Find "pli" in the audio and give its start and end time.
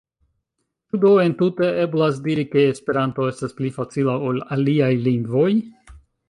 3.61-3.71